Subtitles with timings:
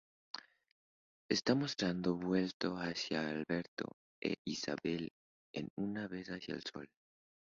[1.29, 5.11] Está mostrado vuelto hacia Alberto e Isabel,
[5.53, 5.69] en
[6.09, 6.89] vez de hacia el sol.